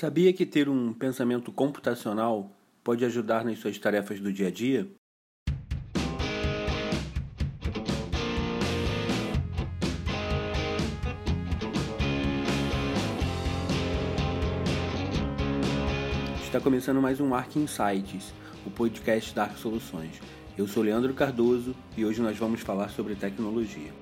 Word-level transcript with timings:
Sabia 0.00 0.32
que 0.32 0.46
ter 0.46 0.68
um 0.68 0.92
pensamento 0.92 1.50
computacional 1.50 2.52
pode 2.84 3.04
ajudar 3.04 3.44
nas 3.44 3.58
suas 3.58 3.76
tarefas 3.78 4.20
do 4.20 4.32
dia 4.32 4.46
a 4.46 4.50
dia? 4.52 4.88
Está 16.44 16.60
começando 16.60 17.02
mais 17.02 17.18
um 17.18 17.34
Arc 17.34 17.56
Insights, 17.56 18.32
o 18.64 18.70
podcast 18.70 19.34
da 19.34 19.42
Arc 19.42 19.58
Soluções. 19.58 20.20
Eu 20.56 20.68
sou 20.68 20.84
Leandro 20.84 21.12
Cardoso 21.12 21.74
e 21.96 22.04
hoje 22.04 22.22
nós 22.22 22.38
vamos 22.38 22.60
falar 22.60 22.90
sobre 22.90 23.16
tecnologia. 23.16 23.92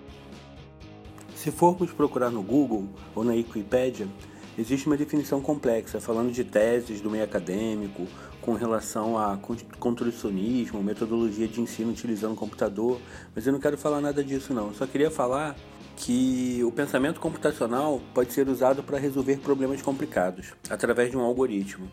Se 1.34 1.50
formos 1.50 1.90
procurar 1.90 2.28
no 2.28 2.42
Google 2.42 2.86
ou 3.14 3.24
na 3.24 3.32
Wikipedia, 3.32 4.06
Existe 4.59 4.86
uma 4.86 4.96
definição 4.96 5.41
complexa, 5.41 6.00
falando 6.00 6.32
de 6.32 6.43
teses 6.43 7.02
do 7.02 7.11
meio 7.11 7.25
acadêmico, 7.25 8.06
com 8.41 8.55
relação 8.55 9.19
a 9.19 9.38
construcionismo, 9.78 10.83
metodologia 10.83 11.47
de 11.47 11.60
ensino 11.60 11.91
utilizando 11.91 12.34
computador, 12.34 12.98
mas 13.34 13.47
eu 13.47 13.52
não 13.52 13.61
quero 13.61 13.77
falar 13.77 14.00
nada 14.00 14.24
disso 14.24 14.55
não. 14.55 14.69
Eu 14.69 14.74
só 14.74 14.87
queria 14.87 15.11
falar 15.11 15.56
que 15.97 16.62
o 16.64 16.73
pensamento 16.73 17.20
computacional 17.20 18.00
pode 18.14 18.33
ser 18.33 18.48
usado 18.48 18.83
para 18.83 18.98
resolver 18.98 19.38
problemas 19.38 19.83
complicados 19.83 20.55
através 20.70 21.11
de 21.11 21.16
um 21.16 21.23
algoritmo. 21.23 21.91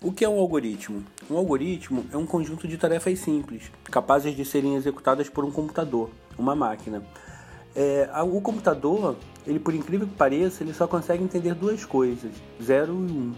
O 0.00 0.10
que 0.10 0.24
é 0.24 0.28
um 0.28 0.38
algoritmo? 0.38 1.04
Um 1.30 1.36
algoritmo 1.36 2.06
é 2.10 2.16
um 2.16 2.24
conjunto 2.24 2.66
de 2.66 2.78
tarefas 2.78 3.18
simples, 3.18 3.70
capazes 3.84 4.34
de 4.34 4.44
serem 4.46 4.76
executadas 4.76 5.28
por 5.28 5.44
um 5.44 5.50
computador, 5.50 6.10
uma 6.38 6.54
máquina. 6.54 7.02
É, 7.76 8.08
o 8.22 8.40
computador 8.40 9.16
ele 9.46 9.58
por 9.58 9.74
incrível 9.74 10.06
que 10.06 10.14
pareça, 10.14 10.62
ele 10.62 10.72
só 10.72 10.86
consegue 10.86 11.22
entender 11.22 11.54
duas 11.54 11.84
coisas, 11.84 12.30
zero 12.62 12.92
e 12.92 13.12
um. 13.12 13.32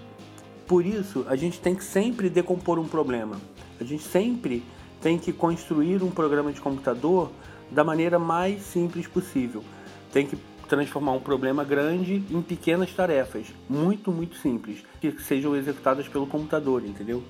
Por 0.67 0.87
isso, 0.87 1.25
a 1.29 1.37
gente 1.37 1.61
tem 1.61 1.75
que 1.75 1.85
sempre 1.85 2.31
decompor 2.31 2.79
um 2.79 2.87
problema. 2.87 3.41
A 3.81 3.85
gente 3.85 4.03
sempre 4.03 4.63
tem 5.01 5.19
que 5.19 5.33
construir 5.33 6.03
um 6.03 6.11
programa 6.11 6.53
de 6.53 6.61
computador 6.61 7.31
da 7.71 7.83
maneira 7.83 8.19
mais 8.19 8.63
simples 8.63 9.07
possível. 9.07 9.63
Tem 10.13 10.27
que 10.27 10.37
transformar 10.69 11.13
um 11.13 11.21
problema 11.21 11.65
grande 11.65 12.23
em 12.31 12.41
pequenas 12.41 12.93
tarefas, 12.93 13.47
muito, 13.69 14.11
muito 14.11 14.37
simples, 14.37 14.83
que 15.01 15.13
sejam 15.21 15.55
executadas 15.55 16.09
pelo 16.09 16.27
computador, 16.27 16.85
entendeu? 16.85 17.23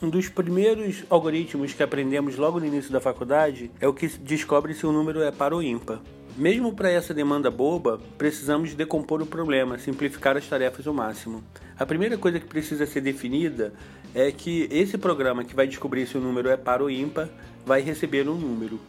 Um 0.00 0.08
dos 0.08 0.28
primeiros 0.28 1.04
algoritmos 1.10 1.72
que 1.72 1.82
aprendemos 1.82 2.36
logo 2.36 2.60
no 2.60 2.66
início 2.66 2.92
da 2.92 3.00
faculdade 3.00 3.70
é 3.80 3.88
o 3.88 3.92
que 3.92 4.08
descobre 4.08 4.74
se 4.74 4.86
o 4.86 4.92
número 4.92 5.22
é 5.22 5.30
par 5.30 5.52
ou 5.52 5.62
ímpar. 5.62 6.00
Mesmo 6.36 6.74
para 6.74 6.90
essa 6.90 7.14
demanda 7.14 7.48
boba, 7.48 8.00
precisamos 8.18 8.74
decompor 8.74 9.22
o 9.22 9.26
problema, 9.26 9.78
simplificar 9.78 10.36
as 10.36 10.44
tarefas 10.44 10.84
ao 10.84 10.92
máximo. 10.92 11.44
A 11.78 11.86
primeira 11.86 12.18
coisa 12.18 12.40
que 12.40 12.46
precisa 12.46 12.84
ser 12.86 13.02
definida 13.02 13.72
é 14.12 14.32
que 14.32 14.68
esse 14.68 14.98
programa 14.98 15.44
que 15.44 15.54
vai 15.54 15.68
descobrir 15.68 16.08
se 16.08 16.18
o 16.18 16.20
número 16.20 16.48
é 16.48 16.56
par 16.56 16.82
ou 16.82 16.90
ímpar 16.90 17.28
vai 17.64 17.82
receber 17.82 18.28
um 18.28 18.34
número. 18.34 18.80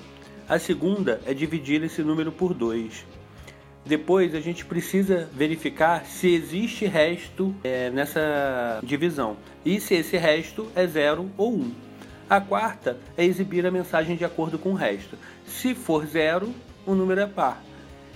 A 0.50 0.58
segunda 0.58 1.22
é 1.23 1.36
dividir 1.36 1.84
esse 1.84 2.02
número 2.02 2.32
por 2.32 2.52
2. 2.52 3.06
Depois 3.86 4.34
a 4.34 4.40
gente 4.40 4.66
precisa 4.66 5.30
verificar 5.32 6.04
se 6.04 6.34
existe 6.34 6.88
resto 6.88 7.54
é, 7.64 7.92
nessa 7.92 8.80
divisão 8.82 9.38
e 9.64 9.80
se 9.80 9.94
esse 9.94 10.18
resto 10.18 10.68
é 10.76 10.88
0 10.88 11.30
ou 11.38 11.54
1. 11.54 11.60
Um. 11.60 11.72
A 12.28 12.42
quarta 12.42 12.98
é 13.16 13.23
exibir 13.23 13.68
a 13.68 13.72
mensagem 13.72 14.16
de 14.16 14.26
acordo 14.26 14.58
com 14.58 14.72
o 14.72 14.73
resto. 14.73 15.16
Se 15.46 15.76
for 15.76 16.08
0, 16.08 16.52
o 16.86 16.94
número 16.94 17.22
é 17.22 17.28
par. 17.28 17.64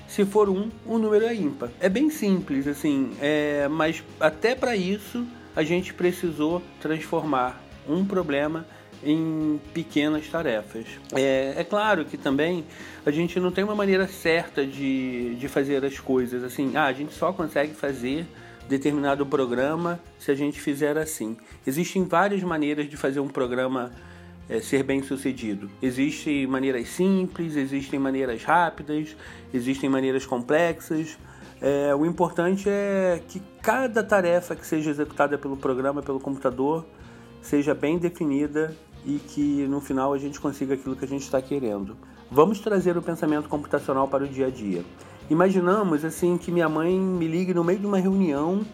Se 0.08 0.26
for 0.26 0.50
um, 0.50 0.70
o 0.86 0.98
número 0.98 1.26
é 1.26 1.36
ímpar. 1.36 1.70
É 1.80 1.88
bem 1.88 2.10
simples, 2.10 2.68
assim, 2.68 3.16
é, 3.22 3.68
mas 3.68 4.04
até 4.20 4.56
para 4.56 4.76
isso 4.76 5.26
a 5.56 5.64
gente 5.64 5.94
precisou 5.94 6.62
transformar 6.82 7.62
um 7.88 8.04
problema 8.04 8.66
em 9.04 9.60
pequenas 9.74 10.28
tarefas. 10.28 10.86
É, 11.14 11.54
é, 11.58 11.64
claro 11.64 12.06
que 12.06 12.18
também 12.18 12.66
a 13.06 13.12
gente 13.12 13.40
não 13.40 13.52
tem 13.52 13.64
uma 13.64 13.76
maneira 13.76 14.08
certa 14.08 14.66
de, 14.66 15.36
de 15.36 15.48
fazer 15.48 15.84
as 15.86 16.00
coisas. 16.00 16.44
Assim, 16.44 16.76
ah, 16.76 16.86
a 16.86 16.94
gente 16.94 17.14
só 17.14 17.32
consegue 17.32 17.74
fazer 17.74 18.26
determinado 18.68 19.26
programa 19.26 20.00
se 20.20 20.32
a 20.32 20.36
gente 20.36 20.60
fizer 20.60 20.98
assim. 20.98 21.38
Existem 21.66 22.04
várias 22.06 22.44
maneiras 22.44 22.90
de 22.90 22.98
fazer 22.98 23.20
um 23.20 23.28
programa 23.28 23.92
é, 24.50 24.60
ser 24.60 24.84
bem 24.84 25.04
sucedido. 25.04 25.70
Existem 25.82 26.48
maneiras 26.48 26.90
simples, 26.90 27.56
existem 27.56 28.00
maneiras 28.00 28.44
rápidas, 28.44 29.16
existem 29.54 29.88
maneiras 29.88 30.26
complexas. 30.26 31.18
É, 31.62 31.94
o 31.94 32.06
importante 32.06 32.68
é 32.68 33.22
que 33.28 33.42
cada 33.62 34.04
tarefa 34.04 34.56
que 34.56 34.66
seja 34.66 34.90
executada 34.90 35.38
pelo 35.38 35.56
programa, 35.56 36.02
pelo 36.02 36.20
computador, 36.20 36.86
seja 37.42 37.76
bem 37.76 38.00
definida 38.00 38.76
e 39.06 39.20
que 39.20 39.68
no 39.68 39.80
final 39.80 40.14
a 40.14 40.18
gente 40.18 40.40
consiga 40.40 40.74
aquilo 40.74 40.96
que 40.96 41.06
a 41.06 41.08
gente 41.08 41.24
está 41.24 41.42
querendo. 41.42 41.96
Vamos 42.32 42.60
trazer 42.60 42.98
o 42.98 43.02
pensamento 43.02 43.48
computacional 43.48 44.08
para 44.08 44.24
o 44.24 44.28
dia 44.28 44.48
a 44.48 44.50
dia. 44.50 44.84
Imaginamos 45.30 46.04
assim 46.04 46.38
que 46.38 46.52
minha 46.52 46.68
mãe 46.68 46.98
me 46.98 47.28
ligue 47.28 47.54
no 47.54 47.64
meio 47.64 47.80
de 47.80 47.86
uma 47.86 48.00
reunião 48.00 48.66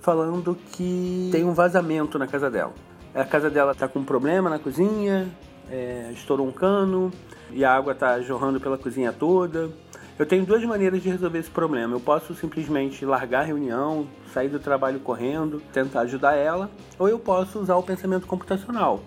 falando 0.00 0.56
que 0.72 1.30
tem 1.32 1.44
um 1.44 1.52
vazamento 1.52 2.16
na 2.16 2.28
casa 2.28 2.48
dela 2.48 2.72
a 3.16 3.24
casa 3.24 3.48
dela 3.48 3.72
está 3.72 3.88
com 3.88 4.00
um 4.00 4.04
problema 4.04 4.50
na 4.50 4.58
cozinha, 4.58 5.26
é, 5.70 6.10
estourou 6.12 6.46
um 6.46 6.52
cano 6.52 7.10
e 7.50 7.64
a 7.64 7.74
água 7.74 7.92
está 7.92 8.20
jorrando 8.20 8.60
pela 8.60 8.76
cozinha 8.76 9.10
toda. 9.12 9.70
Eu 10.18 10.26
tenho 10.26 10.44
duas 10.44 10.62
maneiras 10.64 11.02
de 11.02 11.08
resolver 11.08 11.38
esse 11.38 11.50
problema. 11.50 11.94
Eu 11.94 12.00
posso 12.00 12.34
simplesmente 12.34 13.04
largar 13.04 13.40
a 13.40 13.44
reunião, 13.44 14.06
sair 14.32 14.48
do 14.48 14.58
trabalho 14.58 15.00
correndo, 15.00 15.62
tentar 15.72 16.00
ajudar 16.02 16.34
ela, 16.34 16.70
ou 16.98 17.08
eu 17.08 17.18
posso 17.18 17.58
usar 17.58 17.76
o 17.76 17.82
pensamento 17.82 18.26
computacional. 18.26 19.02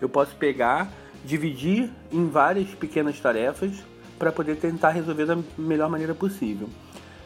Eu 0.00 0.08
posso 0.08 0.36
pegar, 0.36 0.90
dividir 1.24 1.90
em 2.12 2.28
várias 2.28 2.68
pequenas 2.68 3.18
tarefas 3.18 3.72
para 4.18 4.30
poder 4.30 4.56
tentar 4.56 4.90
resolver 4.90 5.24
da 5.24 5.38
melhor 5.56 5.88
maneira 5.88 6.14
possível. 6.14 6.68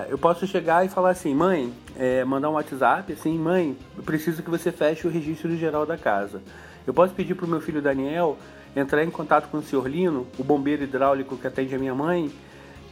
Eu 0.07 0.17
posso 0.17 0.47
chegar 0.47 0.87
e 0.87 0.89
falar 0.89 1.11
assim, 1.11 1.35
mãe, 1.35 1.73
é, 1.97 2.25
mandar 2.25 2.51
um 2.51 2.53
WhatsApp 2.53 3.13
assim, 3.13 3.37
mãe, 3.37 3.77
eu 3.97 4.03
preciso 4.05 4.43
que 4.43 4.51
você 4.51 4.71
feche 4.71 5.07
o 5.07 5.11
registro 5.11 5.55
geral 5.57 5.85
da 5.85 5.99
casa. 5.99 6.41
Eu 6.87 6.95
posso 6.95 7.13
pedir 7.15 7.35
para 7.35 7.45
o 7.45 7.49
meu 7.49 7.61
filho 7.61 7.83
Daniel 7.83 8.39
entrar 8.77 9.03
em 9.03 9.11
contato 9.11 9.49
com 9.49 9.59
o 9.59 9.63
senhor 9.63 9.89
Lino, 9.89 10.27
o 10.39 10.45
bombeiro 10.45 10.85
hidráulico 10.85 11.37
que 11.37 11.47
atende 11.47 11.75
a 11.75 11.79
minha 11.79 11.95
mãe, 11.95 12.31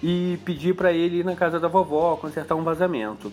e 0.02 0.38
pedir 0.44 0.74
para 0.74 0.92
ele 0.92 1.20
ir 1.20 1.24
na 1.24 1.36
casa 1.36 1.60
da 1.60 1.68
vovó 1.68 2.16
consertar 2.16 2.54
um 2.56 2.64
vazamento. 2.64 3.32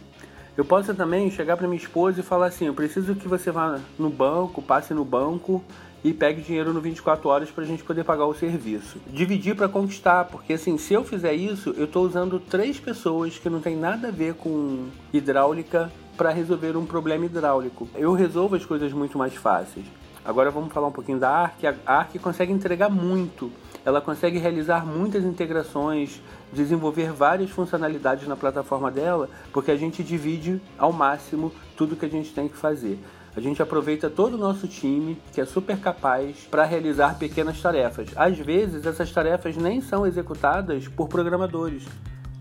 Eu 0.56 0.64
posso 0.64 0.94
também 0.94 1.32
chegar 1.32 1.58
para 1.58 1.68
minha 1.68 1.82
esposa 1.82 2.20
e 2.20 2.24
falar 2.24 2.48
assim: 2.48 2.68
eu 2.68 2.74
preciso 2.74 3.16
que 3.16 3.28
você 3.28 3.50
vá 3.50 3.80
no 3.98 4.10
banco, 4.10 4.62
passe 4.62 4.94
no 4.94 5.04
banco 5.04 5.64
e 6.04 6.14
pegue 6.14 6.42
dinheiro 6.42 6.74
no 6.74 6.82
24 6.82 7.30
horas 7.30 7.50
para 7.50 7.64
a 7.64 7.68
gente 7.68 7.84
poder 7.84 8.04
pagar 8.04 8.26
o 8.26 8.34
serviço. 8.34 8.98
Dividir 9.08 9.56
para 9.56 9.70
conquistar, 9.70 10.26
porque 10.26 10.54
assim, 10.54 10.78
se 10.78 10.94
eu 10.94 11.04
fizer 11.04 11.34
isso, 11.34 11.74
eu 11.78 11.86
estou 11.86 12.06
usando 12.06 12.40
três 12.40 12.80
pessoas 12.80 13.38
que 13.38 13.50
não 13.50 13.62
tem 13.62 13.78
nada 13.78 14.10
a 14.10 14.12
ver 14.12 14.34
com 14.34 14.88
hidráulica 15.14 15.92
para 16.18 16.32
resolver 16.32 16.76
um 16.76 16.86
problema 16.86 17.26
hidráulico. 17.26 17.88
Eu 17.96 18.14
resolvo 18.14 18.56
as 18.56 18.66
coisas 18.66 18.92
muito 18.92 19.18
mais 19.18 19.34
fáceis. 19.34 19.86
Agora 20.26 20.50
vamos 20.50 20.72
falar 20.72 20.88
um 20.88 20.92
pouquinho 20.92 21.20
da 21.20 21.30
ARC. 21.30 21.66
A 21.86 21.98
ARC 21.98 22.16
consegue 22.20 22.54
entregar 22.54 22.90
muito. 22.90 23.52
Ela 23.86 24.00
consegue 24.00 24.38
realizar 24.38 24.86
muitas 24.86 25.26
integrações, 25.26 26.22
desenvolver 26.54 27.12
várias 27.12 27.50
funcionalidades 27.50 28.26
na 28.28 28.36
plataforma 28.36 28.90
dela, 28.90 29.30
porque 29.52 29.72
a 29.72 29.76
gente 29.76 30.02
divide 30.02 30.62
ao 30.78 30.94
máximo 30.94 31.52
tudo 31.76 31.98
que 31.98 32.06
a 32.06 32.10
gente 32.10 32.34
tem 32.34 32.48
que 32.48 32.56
fazer. 32.56 32.98
A 33.36 33.42
gente 33.42 33.62
aproveita 33.62 34.10
todo 34.10 34.36
o 34.36 34.38
nosso 34.38 34.68
time, 34.68 35.18
que 35.34 35.42
é 35.42 35.46
super 35.46 35.78
capaz, 35.80 36.48
para 36.52 36.66
realizar 36.66 37.18
pequenas 37.18 37.60
tarefas. 37.60 38.10
Às 38.16 38.38
vezes, 38.38 38.86
essas 38.86 39.12
tarefas 39.12 39.58
nem 39.58 39.82
são 39.82 40.06
executadas 40.06 40.88
por 40.88 41.08
programadores, 41.08 41.84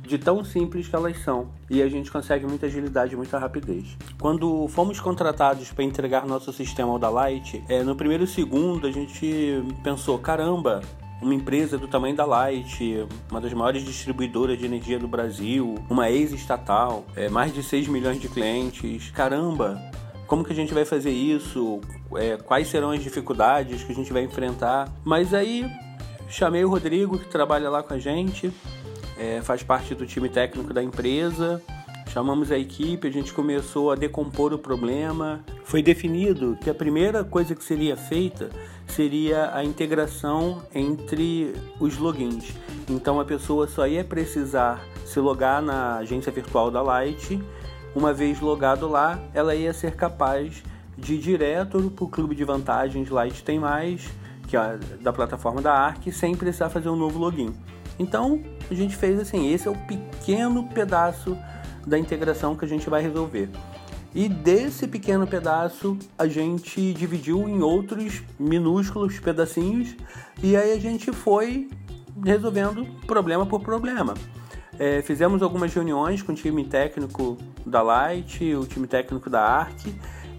de 0.03 0.19
tão 0.19 0.44
simples 0.44 0.88
que 0.88 0.94
elas 0.94 1.19
são. 1.22 1.48
E 1.70 1.82
a 1.82 1.88
gente 1.88 2.10
consegue 2.10 2.47
muita 2.47 2.66
agilidade 2.66 3.14
e 3.14 3.16
muita 3.16 3.38
rapidez. 3.38 3.97
Quando 4.20 4.69
fomos 4.69 5.00
contratados 5.00 5.72
para 5.72 5.84
entregar 5.84 6.27
nosso 6.27 6.53
sistema 6.53 6.92
ao 6.92 6.98
da 6.98 7.09
Light, 7.09 7.62
é, 7.68 7.83
no 7.83 7.97
primeiro 7.97 8.27
segundo 8.27 8.86
a 8.86 8.92
gente 8.92 9.65
pensou: 9.83 10.18
caramba, 10.18 10.83
uma 11.22 11.34
empresa 11.34 11.78
do 11.78 11.88
tamanho 11.88 12.16
da 12.16 12.27
Light, 12.27 13.06
uma 13.30 13.41
das 13.41 13.53
maiores 13.54 13.84
distribuidoras 13.84 14.59
de 14.59 14.66
energia 14.66 14.98
do 14.98 15.09
Brasil, 15.09 15.77
uma 15.88 16.10
ex-estatal, 16.10 17.04
é, 17.16 17.28
mais 17.28 17.54
de 17.54 17.62
6 17.62 17.88
milhões 17.88 18.21
de 18.21 18.28
clientes. 18.28 19.10
Caramba, 19.12 19.80
como 20.33 20.43
que 20.43 20.53
a 20.55 20.57
gente 20.57 20.73
vai 20.73 20.87
fazer 20.87 21.11
isso, 21.11 21.79
é, 22.17 22.39
quais 22.39 22.67
serão 22.67 22.91
as 22.91 23.03
dificuldades 23.03 23.84
que 23.84 23.93
a 23.93 23.95
gente 23.95 24.11
vai 24.15 24.23
enfrentar. 24.23 24.91
Mas 25.05 25.34
aí 25.34 25.71
chamei 26.27 26.65
o 26.65 26.71
Rodrigo, 26.71 27.19
que 27.19 27.29
trabalha 27.29 27.69
lá 27.69 27.83
com 27.83 27.93
a 27.93 27.99
gente, 27.99 28.51
é, 29.19 29.43
faz 29.43 29.63
parte 29.63 29.95
do 29.95 30.07
time 30.07 30.31
técnico 30.31 30.73
da 30.73 30.83
empresa. 30.83 31.63
Chamamos 32.09 32.51
a 32.51 32.57
equipe, 32.57 33.07
a 33.07 33.11
gente 33.11 33.31
começou 33.31 33.93
a 33.93 33.95
decompor 33.95 34.55
o 34.55 34.59
problema. 34.59 35.45
Foi 35.65 35.83
definido 35.83 36.57
que 36.63 36.71
a 36.71 36.75
primeira 36.75 37.23
coisa 37.23 37.55
que 37.55 37.63
seria 37.63 37.95
feita 37.95 38.49
seria 38.87 39.55
a 39.55 39.63
integração 39.63 40.63
entre 40.75 41.53
os 41.79 41.99
logins. 41.99 42.55
Então 42.89 43.21
a 43.21 43.25
pessoa 43.27 43.69
só 43.69 43.87
ia 43.87 44.03
precisar 44.03 44.83
se 45.05 45.21
logar 45.21 45.61
na 45.61 45.99
agência 45.99 46.33
virtual 46.33 46.71
da 46.71 46.81
Light 46.81 47.39
uma 47.94 48.12
vez 48.12 48.41
logado 48.41 48.89
lá, 48.89 49.18
ela 49.34 49.54
ia 49.54 49.72
ser 49.72 49.94
capaz 49.97 50.62
de 50.97 51.15
ir 51.15 51.18
direto 51.18 51.91
para 51.91 52.04
o 52.04 52.09
clube 52.09 52.34
de 52.34 52.44
vantagens 52.44 53.10
Light 53.10 53.42
Tem 53.44 53.59
Mais, 53.59 54.09
que 54.47 54.56
é 54.56 54.78
da 55.00 55.12
plataforma 55.12 55.60
da 55.60 55.72
Arc, 55.72 56.10
sem 56.12 56.34
precisar 56.34 56.68
fazer 56.71 56.89
um 56.89 56.97
novo 56.97 57.18
login. 57.18 57.54
Então, 57.98 58.42
a 58.71 58.74
gente 58.74 58.97
fez 58.97 59.21
assim, 59.21 59.53
esse 59.53 59.68
é 59.68 59.71
o 59.71 59.77
pequeno 59.77 60.68
pedaço 60.68 61.36
da 61.86 61.98
integração 61.98 62.56
que 62.56 62.65
a 62.65 62.68
gente 62.68 62.89
vai 62.89 63.03
resolver. 63.03 63.50
E 64.15 64.28
desse 64.28 64.86
pequeno 64.86 65.27
pedaço 65.27 65.97
a 66.18 66.27
gente 66.28 66.92
dividiu 66.92 67.48
em 67.48 67.62
outros 67.62 68.22
minúsculos 68.38 69.18
pedacinhos 69.18 69.97
e 70.42 70.54
aí 70.54 70.72
a 70.72 70.78
gente 70.78 71.10
foi 71.12 71.71
resolvendo 72.22 72.86
problema 73.06 73.47
por 73.47 73.60
problema. 73.60 74.12
É, 74.84 75.01
fizemos 75.01 75.43
algumas 75.43 75.73
reuniões 75.73 76.23
com 76.25 76.33
o 76.33 76.34
time 76.34 76.65
técnico 76.65 77.39
da 77.65 77.81
Light, 77.83 78.53
o 78.53 78.67
time 78.67 78.89
técnico 78.89 79.31
da 79.31 79.41
Arc 79.41 79.87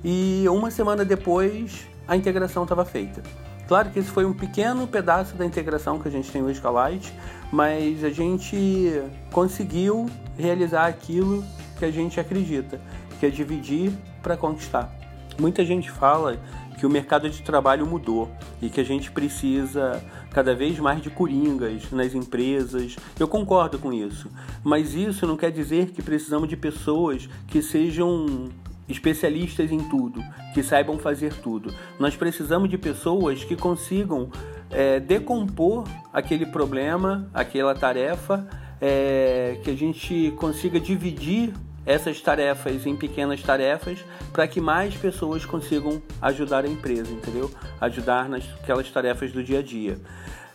e 0.04 0.44
uma 0.50 0.69
semana 0.69 1.06
depois 1.06 1.88
a 2.06 2.18
integração 2.18 2.63
estava 2.63 2.84
feita. 2.84 3.24
Claro 3.69 3.90
que 3.90 4.00
esse 4.00 4.10
foi 4.10 4.25
um 4.25 4.34
pequeno 4.34 4.86
pedaço 4.86 5.36
da 5.36 5.45
integração 5.45 5.98
que 5.98 6.10
a 6.10 6.12
gente 6.12 6.30
tem 6.30 6.44
hoje 6.44 6.60
com 6.60 6.68
a 6.68 6.72
Light, 6.72 7.13
mas 7.54 8.04
a 8.04 8.10
gente 8.10 9.01
conseguiu 9.31 10.07
realizar 10.38 10.88
aquilo 10.88 11.42
que 11.80 11.86
a 11.86 11.90
gente 11.90 12.19
acredita 12.19 12.81
que 13.22 13.25
é 13.25 13.30
dividir 13.30 13.94
para 14.22 14.36
conquistar. 14.36 14.94
Muita 15.40 15.63
gente 15.63 15.90
fala 15.90 16.38
que 16.77 16.85
o 16.85 16.89
mercado 16.89 17.29
de 17.29 17.41
trabalho 17.41 17.85
mudou 17.85 18.29
e 18.61 18.69
que 18.69 18.81
a 18.81 18.83
gente 18.83 19.11
precisa 19.11 20.03
cada 20.31 20.55
vez 20.55 20.79
mais 20.79 21.01
de 21.01 21.09
coringas 21.09 21.91
nas 21.91 22.13
empresas. 22.13 22.95
Eu 23.19 23.27
concordo 23.27 23.77
com 23.79 23.93
isso, 23.93 24.29
mas 24.63 24.93
isso 24.93 25.27
não 25.27 25.37
quer 25.37 25.51
dizer 25.51 25.91
que 25.91 26.01
precisamos 26.01 26.49
de 26.49 26.57
pessoas 26.57 27.29
que 27.47 27.61
sejam 27.61 28.49
especialistas 28.87 29.71
em 29.71 29.79
tudo, 29.79 30.21
que 30.53 30.61
saibam 30.61 30.97
fazer 30.97 31.33
tudo. 31.33 31.73
Nós 31.99 32.15
precisamos 32.15 32.69
de 32.69 32.77
pessoas 32.77 33.43
que 33.43 33.55
consigam 33.55 34.29
é, 34.69 34.99
decompor 34.99 35.85
aquele 36.11 36.45
problema, 36.45 37.29
aquela 37.33 37.73
tarefa, 37.73 38.47
é, 38.81 39.59
que 39.63 39.69
a 39.69 39.75
gente 39.75 40.33
consiga 40.37 40.79
dividir 40.79 41.53
essas 41.85 42.21
tarefas 42.21 42.85
em 42.85 42.95
pequenas 42.95 43.41
tarefas 43.41 44.00
para 44.31 44.47
que 44.47 44.62
mais 44.62 44.95
pessoas 44.95 45.45
consigam 45.45 46.01
ajudar 46.21 46.63
a 46.65 46.68
empresa, 46.68 47.12
entendeu? 47.12 47.50
Ajudar 47.81 48.30
naquelas 48.30 48.89
tarefas 48.89 49.31
do 49.31 49.44
dia 49.44 49.59
a 49.59 49.62
dia. 49.62 49.97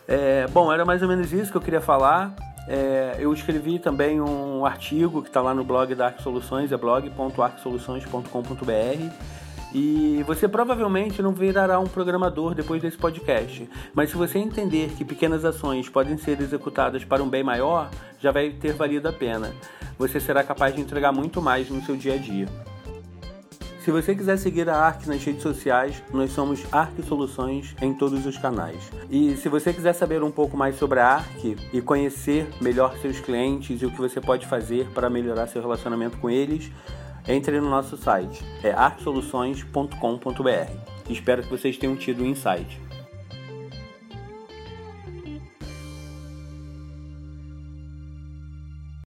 É, 0.07 0.47
bom, 0.49 0.73
era 0.73 0.85
mais 0.85 1.03
ou 1.03 1.09
menos 1.09 1.33
isso 1.33 1.51
que 1.51 1.57
eu 1.57 1.63
queria 1.63 1.81
falar. 1.81 2.35
É, 2.67 3.17
eu 3.19 3.33
escrevi 3.33 3.79
também 3.79 4.21
um 4.21 4.67
artigo 4.67 5.23
que 5.23 5.29
está 5.29 5.41
lá 5.41 5.55
no 5.55 5.63
blog 5.65 5.95
da 5.95 6.07
Arc 6.07 6.21
Soluções, 6.21 6.73
é 6.73 6.77
blog.arcsoluções.com.br. 6.77 9.13
E 9.73 10.25
você 10.27 10.49
provavelmente 10.49 11.21
não 11.21 11.33
virará 11.33 11.79
um 11.79 11.87
programador 11.87 12.55
depois 12.55 12.81
desse 12.81 12.97
podcast, 12.97 13.69
mas 13.95 14.11
se 14.11 14.17
você 14.17 14.39
entender 14.39 14.91
que 14.97 15.05
pequenas 15.05 15.45
ações 15.45 15.89
podem 15.89 16.17
ser 16.17 16.41
executadas 16.41 17.05
para 17.05 17.23
um 17.23 17.29
bem 17.29 17.43
maior, 17.43 17.91
já 18.19 18.33
vai 18.33 18.51
ter 18.51 18.73
valido 18.73 19.09
a 19.09 19.13
pena 19.13 19.53
você 19.99 20.21
será 20.21 20.45
capaz 20.45 20.75
de 20.75 20.81
entregar 20.81 21.13
muito 21.13 21.43
mais 21.43 21.69
no 21.69 21.83
seu 21.83 21.97
dia 21.97 22.15
a 22.15 22.17
dia. 22.17 22.47
Se 23.85 23.91
você 23.91 24.15
quiser 24.15 24.37
seguir 24.37 24.69
a 24.69 24.77
ARC 24.77 25.07
nas 25.07 25.25
redes 25.25 25.43
sociais, 25.43 26.03
nós 26.13 26.31
somos 26.33 26.63
ARC 26.71 27.03
Soluções 27.03 27.75
em 27.81 27.95
todos 27.95 28.27
os 28.27 28.37
canais. 28.37 28.91
E 29.11 29.35
se 29.37 29.49
você 29.49 29.73
quiser 29.73 29.95
saber 29.95 30.23
um 30.23 30.31
pouco 30.31 30.57
mais 30.57 30.77
sobre 30.77 31.01
a 31.01 31.07
ARC 31.07 31.57
e 31.73 31.81
conhecer 31.81 32.47
melhor 32.61 32.99
seus 32.99 33.19
clientes 33.19 33.81
e 33.81 33.87
o 33.87 33.91
que 33.91 33.99
você 33.99 34.21
pode 34.21 34.47
fazer 34.47 34.87
para 34.95 35.09
melhorar 35.09 35.47
seu 35.47 35.63
relacionamento 35.63 36.19
com 36.19 36.29
eles, 36.29 36.71
entre 37.29 37.61
no 37.61 37.69
nosso 37.69 37.97
site, 37.97 38.43
é 38.65 38.73
arcsoluções.com.br. 38.73 41.11
Espero 41.11 41.43
que 41.43 41.51
vocês 41.51 41.77
tenham 41.77 41.95
tido 41.95 42.23
um 42.23 42.27
insight. 42.27 42.81